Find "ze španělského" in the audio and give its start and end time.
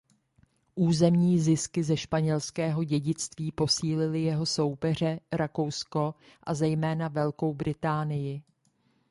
1.83-2.83